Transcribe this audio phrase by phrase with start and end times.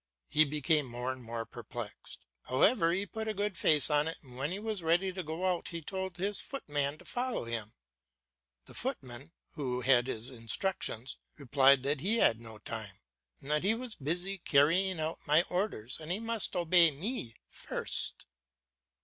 [0.29, 2.25] He became more and more perplexed.
[2.45, 5.45] However, he put a good face on it, and when he was ready to go
[5.45, 7.73] out he told his foot man to follow him.
[8.65, 12.95] The footman, who had his instructions, replied that he had no time,
[13.41, 18.25] and that he was busy carrying out my orders, and he must obey me first.